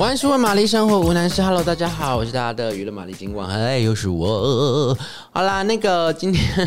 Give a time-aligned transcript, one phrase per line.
[0.00, 1.42] 万事问玛丽，生活无难事。
[1.42, 3.12] Hello，大家好，我是大家的娱乐玛丽。
[3.12, 4.96] 今晚哎，又是我。
[5.30, 6.66] 好啦，那个今天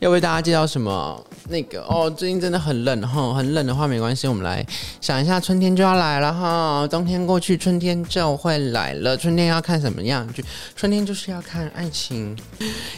[0.00, 1.24] 要为大家介绍什么？
[1.50, 4.66] 那个哦，最近真的很冷哈，很冷的话没关系，我们来
[5.00, 6.84] 想一下，春天就要来了哈。
[6.90, 9.16] 冬天过去，春天就会来了。
[9.16, 10.44] 春天要看什么样剧？
[10.74, 12.36] 春天就是要看爱情，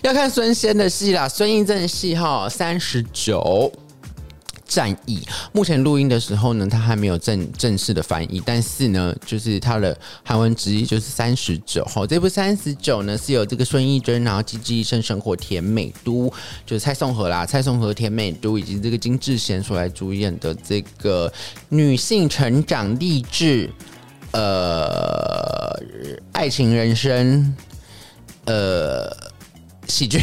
[0.01, 3.71] 要看孙仙的戏啦，孙艺珍的戏哈，三十九。
[4.71, 5.21] 战役
[5.51, 12.07] 目前录音的时候呢，它还没有正正式的翻译，但是呢，就是它的韩文直译就是三十九号。
[12.07, 16.33] 这部三十九呢，是由这个孙艺珍，然后《机智医生生活》田美都，
[16.65, 21.33] 就是蔡颂和啦，蔡颂和、田美都以及这个金智贤所来主演的这个
[21.69, 23.69] 女性成长励志，
[24.31, 25.77] 呃，
[26.31, 27.53] 爱情人生，
[28.45, 29.13] 呃，
[29.89, 30.23] 喜剧。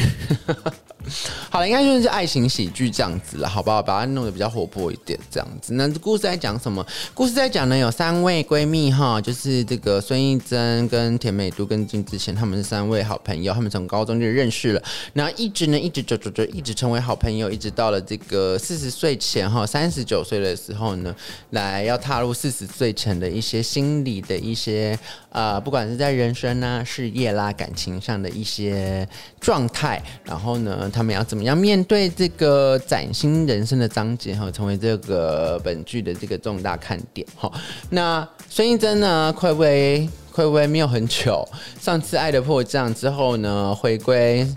[1.49, 3.81] 好了，应该就是爱情喜剧这样子了，好不好？
[3.81, 5.73] 把它弄得比较活泼一点，这样子。
[5.73, 6.85] 那故事在讲什么？
[7.13, 14.83] 故事在讲呢，有三位闺蜜哈，就是这个孙艺珍跟田美都跟金智贤，他们是三位好朋友，他们从高中就认识了，
[15.13, 21.15] 然后一直呢，一直走走走，一直成为好朋友，一直到了这个四十岁前哈，三十九岁的时候呢，
[21.51, 24.97] 来要踏入四十岁前的一些心理的一些、
[25.29, 29.07] 呃，不管是在人生啊、事业啦、感情上的一些
[29.39, 30.91] 状态，然后呢。
[30.97, 37.51] 他们要怎么样面对这个崭新人生的章节哈，成为这个本剧的这个重大看点哈。
[37.91, 41.47] 那孙艺珍呢，暌违暌违没有很久，
[41.79, 44.47] 上次《爱的迫降》之后呢，回归。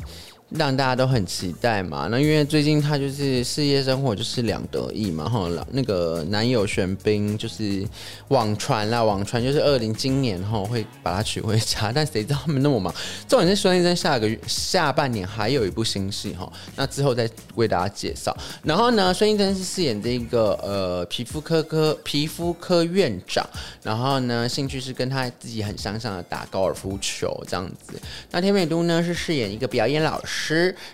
[0.51, 7.87] 让大家都很期待嘛，那因为最近他就是事业生活就是两得意嘛，哈，那个男友玄彬就是
[8.29, 12.93] 网传啦，网传就是二零今年哈会把他娶回家， 但谁知道他们那么忙？
[13.29, 18.37] 重点是孙艺珍下个月下半年还有一部新戏哈，那之后再为大家介绍。
[18.65, 23.49] 然后呢，孙艺珍是饰演这个呃皮肤科科皮肤科院长，
[23.85, 27.93] 然后呢兴趣是跟他自己很相像的打高尔夫球这样子。
[28.33, 30.40] 那天美都呢是饰演一个表演老师。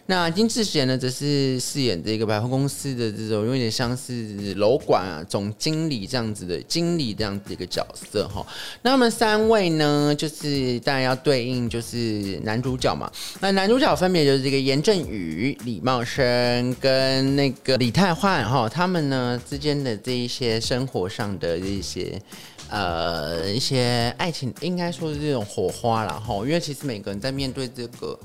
[0.07, 8.45] 那金智贤呢，则是饰演这个百货公司的这种有点像是楼管啊、总经理这样子的经理这样子的一个角色哈。
[8.83, 13.11] 那么三位呢，就是当然要对应就是男主角嘛。
[13.41, 22.21] 那男主角分别就是这个严正宇、李茂生跟那个李泰焕哈，他们呢之间的这一些生活上的这些。
[22.69, 28.19] 呃，一些爱情应该说是这种火花啦哈，因为其实每个人在面对这个，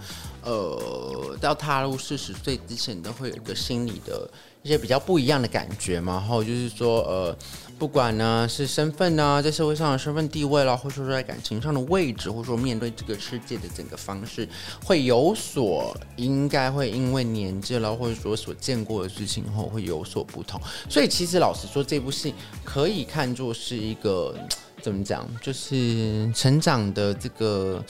[0.43, 4.29] 呃，到踏入四十岁之前，都会有一个心理的
[4.63, 7.37] 一些比较不一样的感觉嘛，然后就是说，呃。
[7.79, 14.47] 不管呢是身份呢，在社会上的身份地位啦，或者说在感情上的位置，或者说面对这个世界的整个方式，
[14.85, 20.61] 会有所应该会因为年纪了，或者说所见过的事情后会有所不同。
[20.87, 24.35] 所以其实老实说，这部戏可以看作是一个。
[24.81, 25.25] 怎么讲？
[25.41, 27.83] 就是成长的这个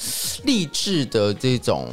[0.43, 1.87] 励志的这种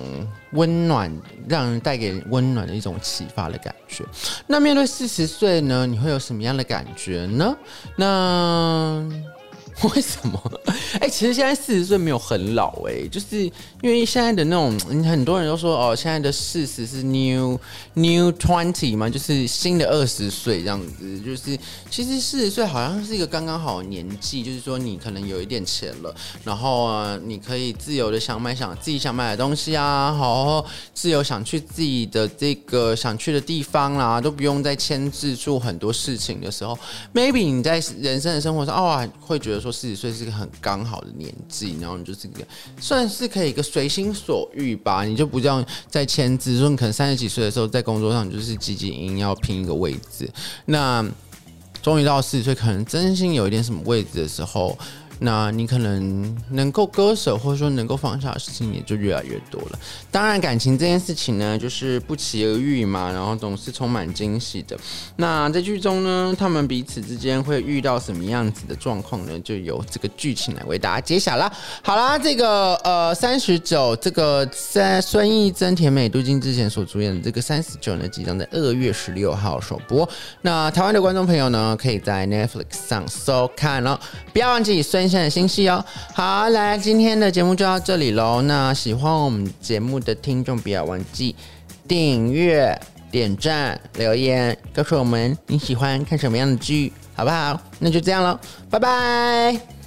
[0.52, 1.10] 温暖，
[1.48, 4.04] 让人带给温暖的一种启发的感觉。
[4.46, 7.56] 那面对四十岁呢，你会有什么样的感觉呢？
[7.96, 9.37] 那。
[9.94, 10.60] 为什么？
[11.00, 13.52] 哎、其实现在四十岁没有很老哎、就是因
[13.82, 17.58] 为现在的那种，很多人都说哦，现在的四十是 new
[17.94, 21.20] new twenty 嘛，就是新的二十岁这样子。
[21.20, 21.56] 就是
[21.88, 26.12] 其实四十岁好像是一个刚刚好的年纪，就是说你可能有一点钱了，
[26.42, 36.76] 然后啊，你可以自由的想买想自己想买的东西啊，好自由想去自己的这个想去的地方啦，都不用再牵制住很多事情的时候
[37.14, 39.67] ，maybe 你在人生的生活上哦，会觉得说。
[39.70, 42.46] 四十岁是个很刚好的年纪，然后你就是一个
[42.80, 50.30] 算是可以一个随心所欲吧，你就不这样再签字，说你可能三十几岁的时候在工作上你就是积极营营要拼一个位置，
[50.66, 51.04] 那
[51.82, 54.76] 终于到四十岁，可能真心有一点什么位置的时候。
[55.20, 59.78] 那你可能能够割舍，或者说能够放下的事情也就越来越多了。
[60.12, 64.78] 当然，感情这件事情呢，就是不期而遇嘛，然后总是充满惊喜的。
[65.16, 69.36] 那在剧中呢，他们彼此之间会遇到什么样子的状况呢？
[69.40, 71.52] 就由这个剧情来为大家揭晓了。
[71.82, 80.08] 好啦，这个呃三十九，这个在孙艺珍、田美都、金之前所主演的这个三十九呢，即将在二月十六号首播。
[80.42, 83.98] 那台湾的观众朋友呢，可以在 Netflix 上收看哦。
[84.32, 85.07] 不要忘记孙。
[85.08, 88.42] 现在新戏哦，好，来，今天的节目就到这里喽。
[88.42, 91.34] 那喜欢我们节目的听众，不要忘记
[91.86, 92.78] 订阅、
[93.10, 97.60] 点赞、留言，告诉我们你喜欢看什么样的剧，好不好？
[97.78, 98.38] 那就这样喽，
[98.68, 99.77] 拜拜。